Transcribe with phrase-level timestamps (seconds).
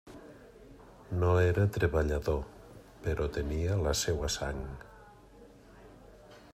[1.23, 2.41] No era treballador,
[3.05, 4.65] però tenia la seua sang.